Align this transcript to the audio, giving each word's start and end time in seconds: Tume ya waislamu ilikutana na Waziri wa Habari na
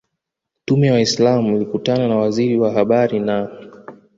Tume 0.65 0.87
ya 0.87 0.93
waislamu 0.93 1.55
ilikutana 1.55 2.07
na 2.07 2.15
Waziri 2.15 2.57
wa 2.57 2.71
Habari 2.71 3.19
na 3.19 3.49